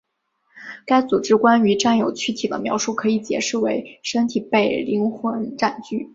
[0.87, 6.09] 该组织关于占有躯体的描述可以解释为身体被灵魂占据。